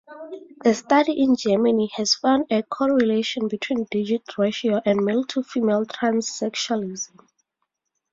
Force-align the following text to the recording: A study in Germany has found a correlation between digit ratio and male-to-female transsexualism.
A 0.65 0.73
study 0.73 1.21
in 1.21 1.35
Germany 1.35 1.91
has 1.95 2.15
found 2.15 2.47
a 2.49 2.63
correlation 2.63 3.47
between 3.47 3.85
digit 3.91 4.35
ratio 4.35 4.81
and 4.83 5.05
male-to-female 5.05 5.85
transsexualism. 5.85 7.15